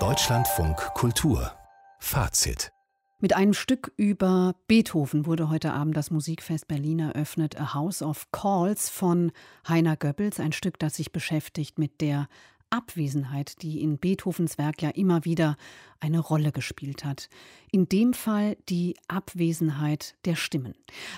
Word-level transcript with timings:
Deutschlandfunk 0.00 0.76
Kultur. 0.94 1.52
Fazit. 2.00 2.72
Mit 3.20 3.36
einem 3.36 3.54
Stück 3.54 3.92
über 3.96 4.56
Beethoven 4.66 5.26
wurde 5.26 5.48
heute 5.48 5.72
Abend 5.72 5.96
das 5.96 6.10
Musikfest 6.10 6.66
Berlin 6.66 6.98
eröffnet, 6.98 7.60
A 7.60 7.72
House 7.74 8.02
of 8.02 8.32
Calls 8.32 8.90
von 8.90 9.30
Heiner 9.68 9.96
Goebbels, 9.96 10.40
ein 10.40 10.50
Stück, 10.50 10.80
das 10.80 10.96
sich 10.96 11.12
beschäftigt 11.12 11.78
mit 11.78 12.00
der 12.00 12.26
Abwesenheit, 12.74 13.62
die 13.62 13.80
in 13.80 13.98
Beethovens 13.98 14.58
Werk 14.58 14.82
ja 14.82 14.90
immer 14.90 15.24
wieder 15.24 15.56
eine 16.00 16.18
Rolle 16.18 16.50
gespielt 16.50 17.04
hat. 17.04 17.28
In 17.70 17.88
dem 17.88 18.14
Fall 18.14 18.56
die 18.68 18.96
Abwesenheit 19.06 20.16
der 20.24 20.34
Stimmen. 20.34 20.74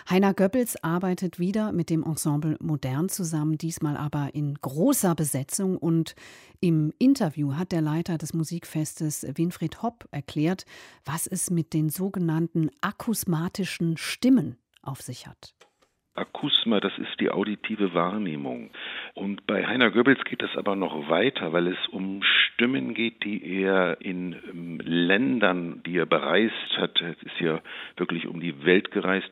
Heiner 0.08 0.34
Goebbels 0.34 0.82
arbeitet 0.84 1.38
wieder 1.38 1.72
mit 1.72 1.88
dem 1.88 2.04
Ensemble 2.04 2.58
Modern 2.60 3.08
zusammen, 3.08 3.56
diesmal 3.56 3.96
aber 3.96 4.34
in 4.34 4.54
großer 4.56 5.14
Besetzung. 5.14 5.78
Und 5.78 6.14
im 6.60 6.92
Interview 6.98 7.54
hat 7.54 7.72
der 7.72 7.80
Leiter 7.80 8.18
des 8.18 8.34
Musikfestes 8.34 9.26
Winfried 9.36 9.82
Hopp 9.82 10.06
erklärt, 10.10 10.66
was 11.06 11.26
es 11.26 11.50
mit 11.50 11.72
den 11.72 11.88
sogenannten 11.88 12.70
akusmatischen 12.82 13.96
Stimmen 13.96 14.58
auf 14.82 15.00
sich 15.00 15.26
hat. 15.26 15.54
Akusma, 16.16 16.80
das 16.80 16.92
ist 16.98 17.20
die 17.20 17.30
auditive 17.30 17.92
Wahrnehmung. 17.92 18.70
Und 19.36 19.46
bei 19.46 19.66
Heiner 19.66 19.90
Goebbels 19.90 20.24
geht 20.24 20.42
es 20.42 20.56
aber 20.56 20.76
noch 20.76 21.10
weiter, 21.10 21.52
weil 21.52 21.66
es 21.66 21.88
um 21.88 22.22
Stimmen 22.22 22.94
geht, 22.94 23.22
die 23.22 23.60
er 23.60 24.00
in 24.00 24.34
ähm, 24.50 24.80
Ländern, 24.82 25.82
die 25.84 25.98
er 25.98 26.06
bereist 26.06 26.78
hat, 26.78 26.98
ist 27.02 27.38
ja 27.38 27.60
wirklich 27.98 28.28
um 28.28 28.40
die 28.40 28.64
Welt 28.64 28.90
gereist, 28.92 29.28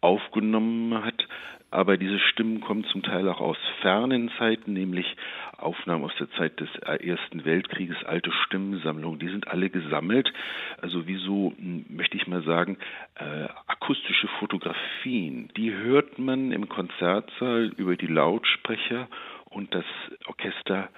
aufgenommen 0.00 1.02
hat. 1.02 1.26
Aber 1.72 1.96
diese 1.96 2.20
Stimmen 2.20 2.60
kommen 2.60 2.84
zum 2.84 3.02
Teil 3.02 3.28
auch 3.28 3.40
aus 3.40 3.56
fernen 3.80 4.30
Zeiten, 4.38 4.72
nämlich 4.72 5.16
Aufnahmen 5.56 6.04
aus 6.04 6.14
der 6.18 6.30
Zeit 6.32 6.60
des 6.60 6.68
Ersten 6.76 7.44
Weltkrieges, 7.44 8.04
alte 8.04 8.30
Stimmensammlungen, 8.46 9.18
die 9.18 9.28
sind 9.28 9.48
alle 9.48 9.68
gesammelt. 9.68 10.32
Also 10.80 11.08
wie 11.08 11.16
so, 11.16 11.52
hm, 11.56 11.86
möchte 11.88 12.16
ich 12.16 12.28
mal 12.28 12.42
sagen, 12.42 12.78
äh, 13.16 13.48
akustische 13.66 14.28
Fotografien. 14.38 15.48
Die 15.56 15.72
hört 15.72 16.20
man 16.20 16.52
im 16.52 16.68
Konzertsaal 16.68 17.72
über 17.76 17.96
die 17.96 18.06
Lautsprecher 18.06 19.08
und 19.50 19.74
das 19.74 19.84
Orchester 20.26 20.88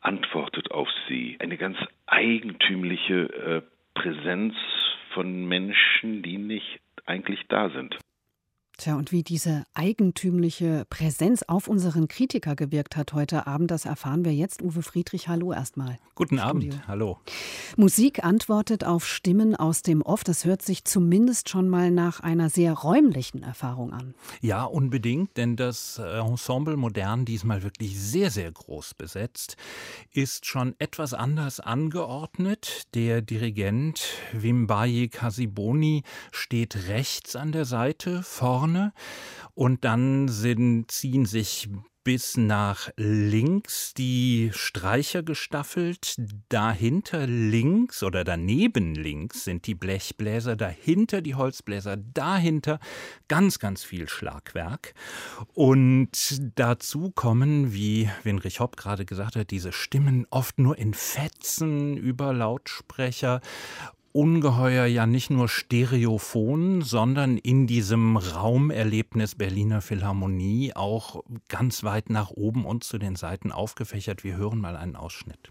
antwortet 0.00 0.70
auf 0.70 0.88
sie. 1.08 1.36
Eine 1.40 1.56
ganz 1.56 1.78
eigentümliche 2.06 3.14
äh, 3.14 3.62
Präsenz 3.94 4.54
von 5.14 5.46
Menschen, 5.46 6.22
die 6.22 6.38
nicht 6.38 6.80
eigentlich 7.06 7.40
da 7.48 7.70
sind. 7.70 7.96
Tja, 8.76 8.96
und 8.96 9.12
wie 9.12 9.22
diese 9.22 9.66
eigentümliche 9.74 10.84
Präsenz 10.90 11.44
auf 11.46 11.68
unseren 11.68 12.08
Kritiker 12.08 12.56
gewirkt 12.56 12.96
hat 12.96 13.12
heute 13.12 13.46
Abend, 13.46 13.70
das 13.70 13.84
erfahren 13.84 14.24
wir 14.24 14.34
jetzt. 14.34 14.62
Uwe 14.62 14.82
Friedrich, 14.82 15.28
hallo 15.28 15.52
erstmal. 15.52 15.98
Guten 16.16 16.40
Abend, 16.40 16.82
hallo. 16.88 17.18
Musik 17.76 18.24
antwortet 18.24 18.82
auf 18.82 19.06
Stimmen 19.06 19.54
aus 19.54 19.82
dem 19.82 20.02
Off. 20.02 20.24
Das 20.24 20.44
hört 20.44 20.60
sich 20.62 20.84
zumindest 20.84 21.48
schon 21.48 21.68
mal 21.68 21.92
nach 21.92 22.18
einer 22.18 22.50
sehr 22.50 22.72
räumlichen 22.72 23.44
Erfahrung 23.44 23.92
an. 23.92 24.14
Ja, 24.40 24.64
unbedingt, 24.64 25.36
denn 25.36 25.54
das 25.54 25.98
Ensemble 25.98 26.76
Modern, 26.76 27.24
diesmal 27.24 27.62
wirklich 27.62 27.98
sehr, 28.00 28.32
sehr 28.32 28.50
groß 28.50 28.94
besetzt, 28.94 29.56
ist 30.10 30.46
schon 30.46 30.74
etwas 30.80 31.14
anders 31.14 31.60
angeordnet. 31.60 32.82
Der 32.94 33.22
Dirigent 33.22 34.02
Wimbaye 34.32 35.08
Kasiboni 35.08 36.02
steht 36.32 36.88
rechts 36.88 37.36
an 37.36 37.52
der 37.52 37.66
Seite, 37.66 38.24
vorne 38.24 38.63
vorne 38.64 38.92
und 39.54 39.84
dann 39.84 40.28
sind, 40.28 40.90
ziehen 40.90 41.26
sich 41.26 41.68
bis 42.02 42.36
nach 42.36 42.90
links 42.96 43.94
die 43.94 44.50
Streicher 44.52 45.22
gestaffelt. 45.22 46.16
Dahinter 46.50 47.26
links 47.26 48.02
oder 48.02 48.24
daneben 48.24 48.94
links 48.94 49.44
sind 49.44 49.66
die 49.66 49.74
Blechbläser, 49.74 50.54
dahinter 50.54 51.22
die 51.22 51.34
Holzbläser, 51.34 51.96
dahinter 51.96 52.78
ganz, 53.28 53.58
ganz 53.58 53.84
viel 53.84 54.06
Schlagwerk. 54.06 54.92
Und 55.54 56.10
dazu 56.56 57.10
kommen, 57.10 57.72
wie 57.72 58.10
Winrich 58.22 58.60
Hopp 58.60 58.76
gerade 58.76 59.06
gesagt 59.06 59.36
hat, 59.36 59.50
diese 59.50 59.72
Stimmen 59.72 60.26
oft 60.28 60.58
nur 60.58 60.76
in 60.76 60.92
Fetzen 60.92 61.96
über 61.96 62.34
Lautsprecher 62.34 63.40
ungeheuer 64.14 64.86
ja 64.86 65.06
nicht 65.06 65.30
nur 65.30 65.48
stereophon, 65.48 66.82
sondern 66.82 67.36
in 67.36 67.66
diesem 67.66 68.16
Raumerlebnis 68.16 69.34
Berliner 69.34 69.80
Philharmonie 69.80 70.72
auch 70.74 71.24
ganz 71.48 71.82
weit 71.82 72.10
nach 72.10 72.30
oben 72.30 72.64
und 72.64 72.84
zu 72.84 72.98
den 72.98 73.16
Seiten 73.16 73.50
aufgefächert. 73.50 74.22
Wir 74.22 74.36
hören 74.36 74.60
mal 74.60 74.76
einen 74.76 74.94
Ausschnitt. 74.94 75.50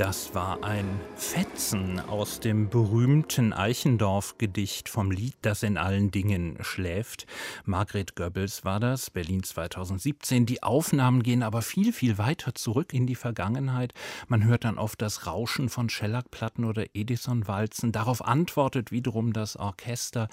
Das 0.00 0.34
war 0.34 0.64
ein 0.64 0.88
Fetzen 1.14 2.00
aus 2.00 2.40
dem 2.40 2.70
berühmten 2.70 3.52
Eichendorff-Gedicht 3.52 4.88
vom 4.88 5.10
Lied, 5.10 5.34
das 5.42 5.62
in 5.62 5.76
allen 5.76 6.10
Dingen 6.10 6.56
schläft. 6.62 7.26
Margret 7.66 8.16
Goebbels 8.16 8.64
war 8.64 8.80
das, 8.80 9.10
Berlin 9.10 9.42
2017. 9.42 10.46
Die 10.46 10.62
Aufnahmen 10.62 11.22
gehen 11.22 11.42
aber 11.42 11.60
viel, 11.60 11.92
viel 11.92 12.16
weiter 12.16 12.54
zurück 12.54 12.94
in 12.94 13.06
die 13.06 13.14
Vergangenheit. 13.14 13.92
Man 14.26 14.42
hört 14.42 14.64
dann 14.64 14.78
oft 14.78 15.02
das 15.02 15.26
Rauschen 15.26 15.68
von 15.68 15.90
Schellackplatten 15.90 16.64
oder 16.64 16.86
Edison-Walzen. 16.94 17.92
Darauf 17.92 18.24
antwortet 18.24 18.92
wiederum 18.92 19.34
das 19.34 19.58
Orchester. 19.58 20.28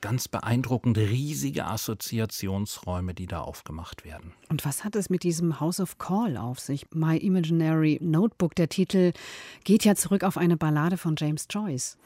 Ganz 0.00 0.28
beeindruckend 0.28 0.96
riesige 0.96 1.66
Assoziationsräume, 1.66 3.12
die 3.12 3.26
da 3.26 3.42
aufgemacht 3.42 4.02
werden. 4.06 4.32
Und 4.48 4.64
was 4.64 4.82
hat 4.82 4.96
es 4.96 5.10
mit 5.10 5.24
diesem 5.24 5.60
House 5.60 5.78
of 5.78 5.98
Call 5.98 6.38
auf 6.38 6.58
sich? 6.58 6.86
My 6.94 7.18
Imaginary 7.18 7.98
Notebook, 8.00 8.54
der 8.54 8.70
Titel 8.70 9.09
geht 9.64 9.84
ja 9.84 9.94
zurück 9.94 10.24
auf 10.24 10.36
eine 10.36 10.56
Ballade 10.56 10.96
von 10.96 11.14
James 11.18 11.46
Joyce. 11.50 11.98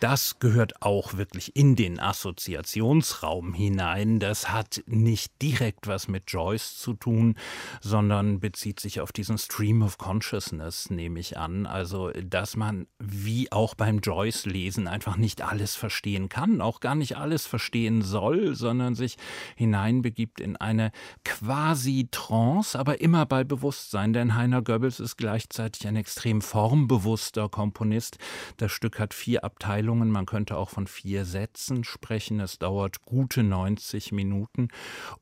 Das 0.00 0.38
gehört 0.38 0.82
auch 0.82 1.14
wirklich 1.14 1.54
in 1.56 1.76
den 1.76 2.00
Assoziationsraum 2.00 3.54
hinein. 3.54 4.18
Das 4.20 4.50
hat 4.50 4.82
nicht 4.86 5.32
direkt 5.42 5.86
was 5.86 6.08
mit 6.08 6.24
Joyce 6.28 6.78
zu 6.78 6.94
tun, 6.94 7.36
sondern 7.80 8.40
bezieht 8.40 8.80
sich 8.80 9.00
auf 9.00 9.12
diesen 9.12 9.38
Stream 9.38 9.82
of 9.82 9.98
Consciousness, 9.98 10.90
nehme 10.90 11.20
ich 11.20 11.36
an. 11.36 11.66
Also, 11.66 12.10
dass 12.10 12.56
man 12.56 12.86
wie 12.98 13.52
auch 13.52 13.74
beim 13.74 13.98
Joyce-Lesen 13.98 14.88
einfach 14.88 15.16
nicht 15.16 15.42
alles 15.42 15.76
verstehen 15.76 16.28
kann, 16.28 16.60
auch 16.60 16.80
gar 16.80 16.94
nicht 16.94 17.16
alles 17.16 17.46
verstehen 17.46 18.02
soll, 18.02 18.54
sondern 18.54 18.94
sich 18.94 19.16
hineinbegibt 19.56 20.40
in 20.40 20.56
eine 20.56 20.90
quasi 21.24 22.08
Trance, 22.10 22.78
aber 22.78 23.00
immer 23.00 23.26
bei 23.26 23.44
Bewusstsein. 23.44 24.12
Denn 24.12 24.34
Heiner 24.34 24.62
Goebbels 24.62 25.00
ist 25.00 25.16
gleichzeitig 25.16 25.86
ein 25.86 25.96
extrem 25.96 26.42
formbewusster 26.44 27.48
Komponist. 27.48 28.18
Das 28.58 28.70
Stück 28.70 29.00
hat 29.00 29.14
vier 29.14 29.42
Abteilungen, 29.44 30.10
man 30.10 30.26
könnte 30.26 30.56
auch 30.56 30.70
von 30.70 30.86
vier 30.86 31.24
Sätzen 31.24 31.82
sprechen. 31.84 32.38
Es 32.38 32.58
dauert 32.58 33.02
gute 33.02 33.42
90 33.42 34.12
Minuten 34.12 34.68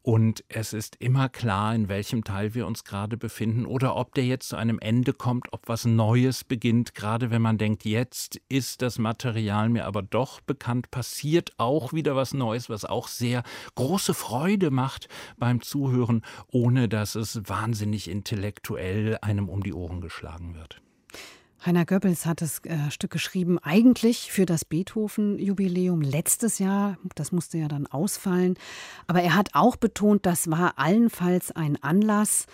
und 0.02 0.44
es 0.48 0.72
ist 0.72 0.96
immer 0.96 1.28
klar, 1.28 1.74
in 1.74 1.88
welchem 1.88 2.24
Teil 2.24 2.54
wir 2.54 2.66
uns 2.66 2.84
gerade 2.84 3.16
befinden 3.16 3.64
oder 3.64 3.96
ob 3.96 4.14
der 4.14 4.26
jetzt 4.26 4.48
zu 4.48 4.56
einem 4.56 4.78
Ende 4.78 5.12
kommt, 5.12 5.52
ob 5.52 5.68
was 5.68 5.84
Neues 5.84 6.44
beginnt. 6.44 6.94
Gerade 6.94 7.30
wenn 7.30 7.40
man 7.40 7.56
denkt, 7.56 7.84
jetzt 7.84 8.40
ist 8.48 8.82
das 8.82 8.98
Material 8.98 9.68
mir 9.68 9.86
aber 9.86 10.02
doch 10.02 10.40
bekannt, 10.40 10.90
passiert 10.90 11.52
auch 11.58 11.92
wieder 11.92 12.16
was 12.16 12.34
Neues, 12.34 12.68
was 12.68 12.84
auch 12.84 13.08
sehr 13.08 13.42
große 13.76 14.14
Freude 14.14 14.70
macht 14.70 15.08
beim 15.38 15.62
Zuhören, 15.62 16.22
ohne 16.48 16.88
dass 16.88 17.14
es 17.14 17.40
wahnsinnig 17.48 18.10
intellektuell 18.10 19.18
einem 19.22 19.48
um 19.48 19.62
die 19.62 19.72
Ohren 19.72 20.00
geschlagen 20.00 20.54
wird. 20.54 20.82
Heiner 21.64 21.84
Goebbels 21.86 22.26
hat 22.26 22.40
das 22.40 22.58
äh, 22.64 22.90
Stück 22.90 23.12
geschrieben, 23.12 23.60
eigentlich 23.60 24.32
für 24.32 24.46
das 24.46 24.64
Beethoven-Jubiläum 24.64 26.00
letztes 26.00 26.58
Jahr. 26.58 26.98
Das 27.14 27.30
musste 27.30 27.58
ja 27.58 27.68
dann 27.68 27.86
ausfallen. 27.86 28.56
Aber 29.06 29.22
er 29.22 29.36
hat 29.36 29.50
auch 29.52 29.76
betont, 29.76 30.26
das 30.26 30.50
war 30.50 30.76
allenfalls 30.76 31.52
ein 31.52 31.80
Anlass, 31.80 32.46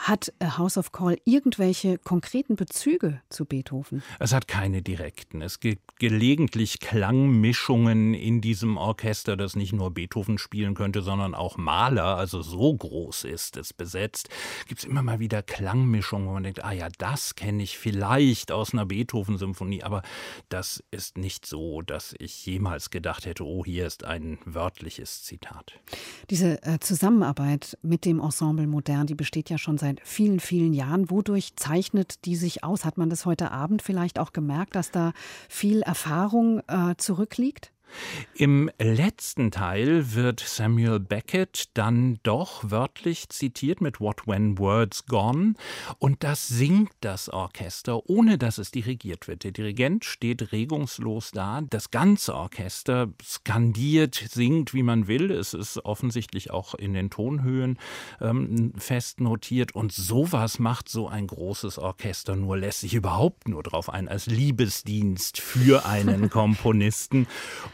Hat 0.00 0.32
A 0.38 0.56
House 0.56 0.78
of 0.78 0.92
Call 0.92 1.18
irgendwelche 1.24 1.98
konkreten 1.98 2.56
Bezüge 2.56 3.20
zu 3.28 3.44
Beethoven? 3.44 4.02
Es 4.18 4.32
hat 4.32 4.48
keine 4.48 4.80
direkten. 4.80 5.42
Es 5.42 5.60
gibt 5.60 5.98
gelegentlich 5.98 6.80
Klangmischungen 6.80 8.14
in 8.14 8.40
diesem 8.40 8.78
Orchester, 8.78 9.36
das 9.36 9.56
nicht 9.56 9.74
nur 9.74 9.90
Beethoven 9.90 10.38
spielen 10.38 10.74
könnte, 10.74 11.02
sondern 11.02 11.34
auch 11.34 11.58
Mahler, 11.58 12.16
also 12.16 12.40
so 12.40 12.74
groß 12.74 13.24
ist 13.24 13.58
es 13.58 13.74
besetzt. 13.74 14.30
Gibt 14.68 14.80
es 14.80 14.86
immer 14.86 15.02
mal 15.02 15.20
wieder 15.20 15.42
Klangmischungen, 15.42 16.28
wo 16.28 16.32
man 16.32 16.44
denkt, 16.44 16.64
ah 16.64 16.72
ja, 16.72 16.88
das 16.98 17.34
kenne 17.34 17.62
ich 17.62 17.76
vielleicht 17.76 18.52
aus 18.52 18.72
einer 18.72 18.86
Beethoven-Symphonie, 18.86 19.82
aber 19.82 20.00
das 20.48 20.82
ist 20.90 21.18
nicht 21.18 21.44
so, 21.44 21.82
dass 21.82 22.14
ich 22.18 22.46
jemals 22.46 22.88
gedacht 22.88 23.26
hätte, 23.26 23.44
oh, 23.44 23.66
hier 23.66 23.86
ist 23.86 24.04
ein 24.04 24.38
wörtliches 24.46 25.24
Zitat. 25.24 25.74
Diese 26.30 26.62
äh, 26.62 26.78
Zusammenarbeit 26.80 27.76
mit 27.82 28.06
dem 28.06 28.18
Ensemble 28.20 28.66
Modern, 28.66 29.06
die 29.06 29.14
besteht 29.14 29.50
ja 29.50 29.58
schon 29.58 29.76
seit 29.90 30.00
vielen, 30.06 30.40
vielen 30.40 30.72
Jahren. 30.72 31.10
Wodurch 31.10 31.56
zeichnet 31.56 32.24
die 32.24 32.36
sich 32.36 32.62
aus? 32.62 32.84
Hat 32.84 32.96
man 32.98 33.10
das 33.10 33.26
heute 33.26 33.50
Abend 33.50 33.82
vielleicht 33.82 34.18
auch 34.18 34.32
gemerkt, 34.32 34.76
dass 34.76 34.90
da 34.90 35.12
viel 35.48 35.82
Erfahrung 35.82 36.60
äh, 36.68 36.94
zurückliegt? 36.96 37.72
Im 38.34 38.70
letzten 38.78 39.50
Teil 39.50 40.14
wird 40.14 40.40
Samuel 40.40 41.00
Beckett 41.00 41.68
dann 41.74 42.18
doch 42.22 42.70
wörtlich 42.70 43.28
zitiert 43.28 43.80
mit 43.80 44.00
What 44.00 44.26
When 44.26 44.58
Words 44.58 45.06
Gone 45.06 45.54
und 45.98 46.24
das 46.24 46.48
singt 46.48 46.90
das 47.00 47.28
Orchester, 47.28 48.08
ohne 48.08 48.38
dass 48.38 48.58
es 48.58 48.70
dirigiert 48.70 49.28
wird. 49.28 49.44
Der 49.44 49.52
Dirigent 49.52 50.04
steht 50.04 50.52
regungslos 50.52 51.30
da, 51.32 51.60
das 51.68 51.90
ganze 51.90 52.34
Orchester 52.34 53.08
skandiert, 53.22 54.14
singt, 54.14 54.74
wie 54.74 54.82
man 54.82 55.06
will. 55.06 55.30
Es 55.30 55.54
ist 55.54 55.84
offensichtlich 55.84 56.50
auch 56.50 56.74
in 56.74 56.94
den 56.94 57.10
Tonhöhen 57.10 57.78
ähm, 58.20 58.72
fest 58.76 59.20
notiert 59.20 59.74
und 59.74 59.92
sowas 59.92 60.58
macht 60.58 60.88
so 60.88 61.08
ein 61.08 61.26
großes 61.26 61.78
Orchester 61.78 62.36
nur, 62.36 62.56
lässt 62.56 62.80
sich 62.80 62.94
überhaupt 62.94 63.48
nur 63.48 63.62
drauf 63.62 63.90
ein, 63.90 64.08
als 64.08 64.26
Liebesdienst 64.26 65.40
für 65.40 65.86
einen 65.86 66.30
Komponisten. 66.40 67.26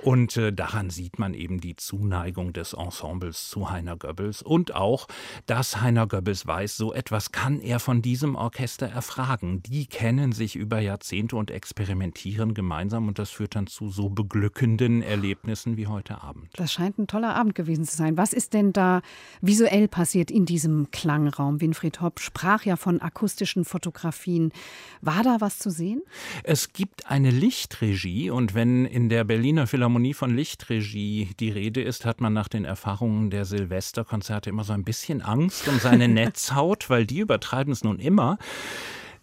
Und 0.06 0.36
äh, 0.36 0.52
daran 0.52 0.88
sieht 0.88 1.18
man 1.18 1.34
eben 1.34 1.60
die 1.60 1.74
Zuneigung 1.74 2.52
des 2.52 2.74
Ensembles 2.74 3.48
zu 3.48 3.70
Heiner 3.70 3.96
Goebbels 3.96 4.40
und 4.40 4.72
auch, 4.72 5.08
dass 5.46 5.80
Heiner 5.80 6.06
Goebbels 6.06 6.46
weiß, 6.46 6.76
so 6.76 6.94
etwas 6.94 7.32
kann 7.32 7.58
er 7.60 7.80
von 7.80 8.02
diesem 8.02 8.36
Orchester 8.36 8.86
erfragen. 8.86 9.64
Die 9.64 9.86
kennen 9.86 10.30
sich 10.30 10.54
über 10.54 10.78
Jahrzehnte 10.78 11.34
und 11.34 11.50
experimentieren 11.50 12.54
gemeinsam 12.54 13.08
und 13.08 13.18
das 13.18 13.30
führt 13.30 13.56
dann 13.56 13.66
zu 13.66 13.88
so 13.88 14.08
beglückenden 14.08 15.02
Erlebnissen 15.02 15.76
wie 15.76 15.88
heute 15.88 16.22
Abend. 16.22 16.50
Das 16.54 16.72
scheint 16.72 16.98
ein 16.98 17.08
toller 17.08 17.34
Abend 17.34 17.56
gewesen 17.56 17.84
zu 17.84 17.96
sein. 17.96 18.16
Was 18.16 18.32
ist 18.32 18.54
denn 18.54 18.72
da 18.72 19.02
visuell 19.40 19.88
passiert 19.88 20.30
in 20.30 20.46
diesem 20.46 20.92
Klangraum? 20.92 21.60
Winfried 21.60 22.00
Hopp 22.00 22.20
sprach 22.20 22.64
ja 22.64 22.76
von 22.76 23.00
akustischen 23.00 23.64
Fotografien. 23.64 24.52
War 25.00 25.24
da 25.24 25.38
was 25.40 25.58
zu 25.58 25.70
sehen? 25.70 26.00
Es 26.44 26.72
gibt 26.72 27.10
eine 27.10 27.32
Lichtregie 27.32 28.30
und 28.30 28.54
wenn 28.54 28.84
in 28.84 29.08
der 29.08 29.24
Berliner 29.24 29.66
Philharmonie 29.66 29.95
Harmonie 29.96 30.12
von 30.12 30.36
Lichtregie 30.36 31.30
die 31.40 31.48
Rede 31.48 31.80
ist, 31.80 32.04
hat 32.04 32.20
man 32.20 32.34
nach 32.34 32.48
den 32.48 32.66
Erfahrungen 32.66 33.30
der 33.30 33.46
Silvesterkonzerte 33.46 34.50
immer 34.50 34.62
so 34.62 34.74
ein 34.74 34.84
bisschen 34.84 35.22
Angst 35.22 35.68
um 35.68 35.78
seine 35.78 36.06
Netzhaut, 36.08 36.90
weil 36.90 37.06
die 37.06 37.20
übertreiben 37.20 37.72
es 37.72 37.82
nun 37.82 37.98
immer. 37.98 38.36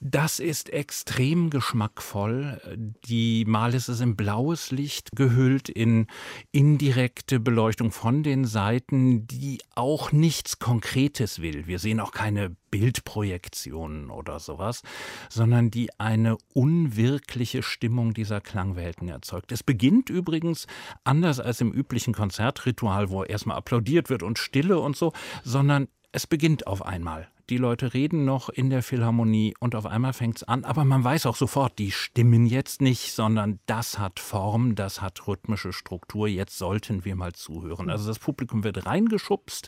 Das 0.06 0.40
ist 0.40 0.70
extrem 0.70 1.50
geschmackvoll. 1.50 2.60
Die 3.06 3.46
Mal 3.46 3.74
ist 3.74 3.88
es 3.88 4.02
in 4.02 4.18
blaues 4.18 4.70
Licht 4.70 5.12
gehüllt, 5.16 5.70
in 5.70 6.08
indirekte 6.52 7.40
Beleuchtung 7.40 7.90
von 7.92 8.22
den 8.22 8.44
Seiten, 8.44 9.26
die 9.28 9.62
auch 9.76 10.12
nichts 10.12 10.60
Konkretes 10.60 11.42
will. 11.42 11.68
Wir 11.68 11.80
sehen 11.80 12.02
auch 12.02 12.12
keine 12.12 12.54
Bildprojektionen 12.70 14.10
oder 14.10 14.42
sowas, 14.42 14.82
sondern 15.30 15.72
die 15.72 15.90
eine 16.02 16.38
unwirkliche 16.54 17.64
Stimmung 17.64 18.14
dieser 18.14 18.42
Klangwelten 18.42 19.08
erzeugt. 19.08 19.54
Es 19.54 19.64
beginnt 19.64 20.10
übrigens 20.10 20.68
anders 21.06 21.40
als 21.40 21.62
im 21.62 21.72
üblichen 21.72 22.14
Konzertritual, 22.14 23.10
wo 23.10 23.24
erstmal 23.24 23.56
applaudiert 23.56 24.10
wird 24.10 24.22
und 24.22 24.38
Stille 24.38 24.80
und 24.80 24.98
so, 24.98 25.14
sondern 25.46 25.88
es 26.12 26.28
beginnt 26.28 26.68
auf 26.68 26.86
einmal. 26.86 27.30
Die 27.50 27.58
Leute 27.58 27.94
reden 27.94 28.24
noch 28.24 28.48
in 28.48 28.70
der 28.70 28.82
Philharmonie 28.82 29.54
und 29.60 29.76
auf 29.76 29.86
einmal 29.86 30.14
fängt 30.14 30.38
es 30.38 30.44
an, 30.44 30.64
aber 30.64 30.86
man 30.86 31.04
weiß 31.04 31.26
auch 31.26 31.36
sofort, 31.36 31.78
die 31.78 31.92
stimmen 31.92 32.46
jetzt 32.46 32.82
nicht, 32.82 33.12
sondern 33.12 33.60
das 33.66 34.00
hat 34.00 34.22
Form, 34.22 34.76
das 34.76 35.02
hat 35.02 35.28
rhythmische 35.28 35.74
Struktur, 35.74 36.30
jetzt 36.30 36.58
sollten 36.58 37.04
wir 37.04 37.18
mal 37.18 37.34
zuhören. 37.34 37.90
Also 37.90 38.08
das 38.08 38.20
Publikum 38.20 38.64
wird 38.64 38.86
reingeschubst 38.86 39.68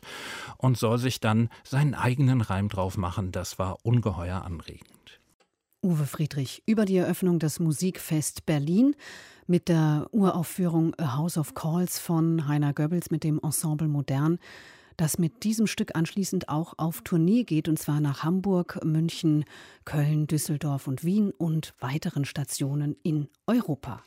und 0.58 0.78
soll 0.78 1.00
sich 1.00 1.20
dann 1.20 1.50
seinen 1.66 1.96
eigenen 1.96 2.40
Reim 2.40 2.70
drauf 2.70 2.96
machen. 2.96 3.34
Das 3.34 3.60
war 3.60 3.78
ungeheuer 3.84 4.44
anregend. 4.44 5.20
Uwe 5.84 6.06
Friedrich 6.06 6.64
über 6.66 6.86
die 6.86 6.98
Eröffnung 6.98 7.40
des 7.40 7.60
Musikfest 7.60 8.46
Berlin 8.46 8.96
mit 9.48 9.68
der 9.68 10.08
Uraufführung 10.12 10.96
A 10.98 11.18
House 11.18 11.38
of 11.38 11.54
Calls 11.54 12.00
von 12.00 12.48
Heiner 12.48 12.74
Goebbels 12.74 13.12
mit 13.12 13.24
dem 13.24 13.40
Ensemble 13.44 13.90
Modern 13.90 14.40
das 14.98 15.18
mit 15.18 15.44
diesem 15.44 15.68
Stück 15.68 15.96
anschließend 15.96 16.50
auch 16.50 16.74
auf 16.78 17.02
Tournee 17.02 17.44
geht, 17.44 17.68
und 17.68 17.78
zwar 17.78 18.00
nach 18.00 18.24
Hamburg, 18.24 18.80
München, 18.84 19.46
Köln, 19.84 20.28
Düsseldorf 20.28 20.88
und 20.88 21.04
Wien 21.04 21.32
und 21.32 21.74
weiteren 21.80 22.26
Stationen 22.26 22.96
in 23.04 23.30
Europa. 23.48 24.04